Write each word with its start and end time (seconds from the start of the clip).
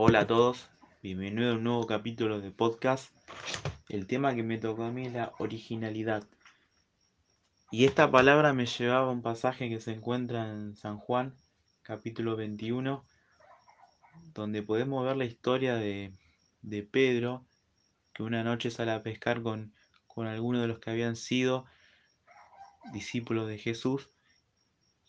Hola 0.00 0.20
a 0.20 0.26
todos, 0.28 0.68
bienvenido 1.02 1.50
a 1.50 1.54
un 1.56 1.64
nuevo 1.64 1.84
capítulo 1.84 2.40
de 2.40 2.52
podcast. 2.52 3.12
El 3.88 4.06
tema 4.06 4.32
que 4.32 4.44
me 4.44 4.56
tocó 4.56 4.84
a 4.84 4.92
mí 4.92 5.06
es 5.06 5.12
la 5.12 5.32
originalidad. 5.40 6.22
Y 7.72 7.84
esta 7.84 8.08
palabra 8.08 8.52
me 8.52 8.66
llevaba 8.66 9.08
a 9.08 9.10
un 9.10 9.22
pasaje 9.22 9.68
que 9.68 9.80
se 9.80 9.90
encuentra 9.90 10.52
en 10.52 10.76
San 10.76 10.98
Juan, 10.98 11.34
capítulo 11.82 12.36
21, 12.36 13.04
donde 14.34 14.62
podemos 14.62 15.04
ver 15.04 15.16
la 15.16 15.24
historia 15.24 15.74
de, 15.74 16.12
de 16.62 16.84
Pedro, 16.84 17.44
que 18.14 18.22
una 18.22 18.44
noche 18.44 18.70
sale 18.70 18.92
a 18.92 19.02
pescar 19.02 19.42
con, 19.42 19.74
con 20.06 20.28
algunos 20.28 20.60
de 20.60 20.68
los 20.68 20.78
que 20.78 20.90
habían 20.90 21.16
sido 21.16 21.64
discípulos 22.92 23.48
de 23.48 23.58
Jesús. 23.58 24.08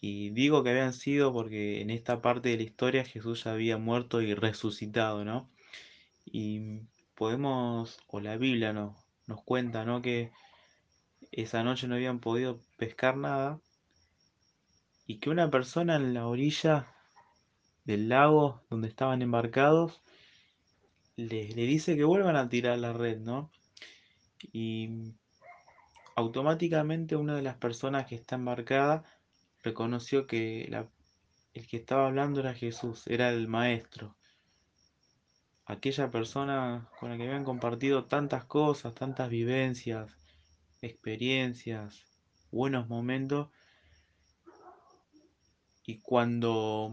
Y 0.01 0.29
digo 0.29 0.63
que 0.63 0.69
habían 0.69 0.93
sido 0.93 1.33
porque 1.33 1.81
en 1.81 1.89
esta 1.89 2.21
parte 2.21 2.49
de 2.49 2.57
la 2.57 2.63
historia 2.63 3.03
Jesús 3.03 3.43
ya 3.43 3.51
había 3.51 3.77
muerto 3.77 4.21
y 4.21 4.33
resucitado, 4.33 5.25
¿no? 5.25 5.49
Y 6.25 6.81
podemos, 7.15 7.99
o 8.07 8.21
la 8.21 8.37
Biblia 8.37 8.71
no, 8.71 8.95
nos 9.27 9.43
cuenta, 9.43 9.83
¿no? 9.83 10.01
Que 10.01 10.31
esa 11.31 11.63
noche 11.63 11.87
no 11.87 11.95
habían 11.95 12.19
podido 12.19 12.61
pescar 12.77 13.17
nada 13.17 13.59
y 15.05 15.17
que 15.19 15.29
una 15.29 15.51
persona 15.51 15.95
en 15.97 16.13
la 16.13 16.27
orilla 16.27 16.87
del 17.83 18.07
lago 18.07 18.61
donde 18.69 18.87
estaban 18.87 19.21
embarcados 19.21 20.01
le, 21.17 21.49
le 21.49 21.63
dice 21.63 21.97
que 21.97 22.05
vuelvan 22.05 22.37
a 22.37 22.47
tirar 22.47 22.77
la 22.77 22.93
red, 22.93 23.19
¿no? 23.19 23.51
Y 24.53 25.13
automáticamente 26.15 27.17
una 27.17 27.35
de 27.35 27.41
las 27.41 27.57
personas 27.57 28.05
que 28.05 28.15
está 28.15 28.35
embarcada 28.35 29.03
reconoció 29.63 30.27
que 30.27 30.63
el 31.53 31.67
que 31.67 31.77
estaba 31.77 32.07
hablando 32.07 32.39
era 32.39 32.53
Jesús, 32.53 33.05
era 33.07 33.29
el 33.29 33.47
maestro. 33.47 34.15
Aquella 35.65 36.09
persona 36.09 36.89
con 36.99 37.09
la 37.09 37.17
que 37.17 37.23
habían 37.23 37.43
compartido 37.43 38.05
tantas 38.05 38.45
cosas, 38.45 38.95
tantas 38.95 39.29
vivencias, 39.29 40.11
experiencias, 40.81 42.05
buenos 42.51 42.87
momentos. 42.87 43.49
Y 45.85 45.99
cuando, 45.99 46.91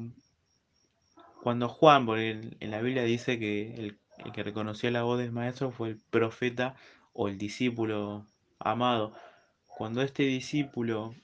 cuando 1.43 1.69
Juan, 1.69 2.07
porque 2.07 2.57
en, 2.61 2.71
la 2.71 2.81
Biblia 2.81 3.03
dice 3.05 3.39
que 3.39 3.75
el 3.75 4.33
que 4.33 4.43
reconoció 4.43 4.91
la 4.91 5.03
voz 5.03 5.19
del 5.19 5.33
maestro 5.33 5.71
fue 5.71 5.91
el 5.91 6.01
profeta 6.11 6.75
o 7.13 7.29
el 7.29 7.39
discípulo 7.39 8.27
amado. 8.59 9.13
Cuando 9.67 10.03
este 10.03 10.25
discípulo 10.25 11.15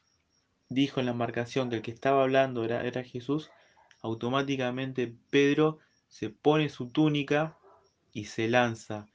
dijo 0.74 1.00
en 1.00 1.06
la 1.06 1.12
embarcación 1.12 1.70
que 1.70 1.76
el 1.76 1.82
que 1.82 1.90
estaba 1.90 2.22
hablando 2.22 2.64
era, 2.64 3.04
Jesús, 3.04 3.50
automáticamente 4.00 5.14
Pedro 5.30 5.78
se 6.08 6.30
pone 6.30 6.68
su 6.68 6.88
túnica 6.88 7.56
y 8.12 8.26
se 8.26 8.48
lanza 8.48 9.06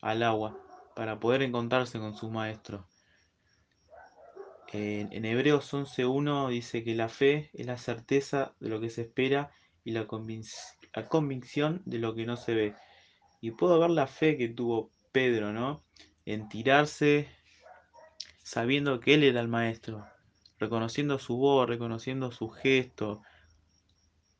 al 0.00 0.22
agua 0.22 0.58
para 0.94 1.20
poder 1.20 1.42
encontrarse 1.42 1.98
con 1.98 2.16
su 2.16 2.30
maestro. 2.30 2.86
En, 4.72 5.12
en 5.12 5.24
Hebreos 5.24 5.72
11.1 5.72 6.48
dice 6.50 6.82
que 6.82 6.94
la 6.94 7.08
fe 7.08 7.50
es 7.54 7.66
la 7.66 7.78
certeza 7.78 8.54
de 8.58 8.68
lo 8.68 8.80
que 8.80 8.90
se 8.90 9.02
espera 9.02 9.52
y 9.84 9.92
la, 9.92 10.06
la 10.94 11.08
convicción 11.08 11.82
de 11.84 11.98
lo 11.98 12.14
que 12.14 12.26
no 12.26 12.36
se 12.36 12.54
ve. 12.54 12.74
Y 13.40 13.52
puedo 13.52 13.78
ver 13.78 13.90
la 13.90 14.06
fe 14.06 14.36
que 14.36 14.48
tuvo 14.48 14.90
Pedro, 15.12 15.52
¿no? 15.52 15.82
En 16.24 16.48
tirarse 16.48 17.28
sabiendo 18.42 19.00
que 19.00 19.14
él 19.14 19.24
era 19.24 19.40
el 19.40 19.48
maestro, 19.48 20.06
reconociendo 20.58 21.18
su 21.18 21.36
voz, 21.36 21.68
reconociendo 21.68 22.32
su 22.32 22.48
gesto. 22.48 23.22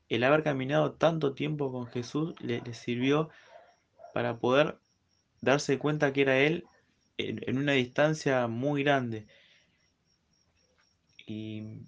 El 0.09 0.25
haber 0.25 0.43
caminado 0.43 0.93
tanto 0.93 1.35
tiempo 1.35 1.73
con 1.73 1.87
Jesús 1.87 2.35
le, 2.41 2.63
sirvió 2.75 3.29
para 4.15 4.39
poder 4.39 4.79
darse 5.41 5.79
cuenta 5.79 6.13
que 6.13 6.23
era 6.23 6.39
él 6.39 6.65
en, 7.19 7.59
una 7.59 7.73
distancia 7.73 8.47
muy 8.47 8.83
grande. 8.83 9.27
Y 11.27 11.83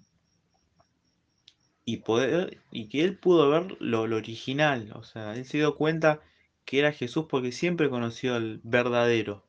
y 1.89 1.97
poder 1.97 2.61
y 2.71 2.87
que 2.87 3.03
él 3.03 3.17
pudo 3.17 3.49
ver 3.49 3.77
lo, 3.79 4.05
lo 4.05 4.17
original, 4.17 4.91
o 4.93 5.03
sea, 5.03 5.33
él 5.33 5.45
se 5.45 5.57
dio 5.57 5.75
cuenta 5.75 6.21
que 6.65 6.77
era 6.79 6.91
Jesús 6.91 7.25
porque 7.27 7.51
siempre 7.51 7.89
conoció 7.89 8.35
al 8.35 8.61
verdadero. 8.63 9.48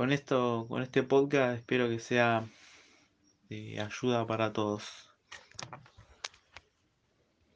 Con 0.00 0.12
esto, 0.12 0.64
con 0.66 0.80
este 0.80 1.02
podcast 1.02 1.58
espero 1.58 1.86
que 1.86 1.98
sea 1.98 2.48
de 3.50 3.78
ayuda 3.82 4.26
para 4.26 4.50
todos. 4.50 5.10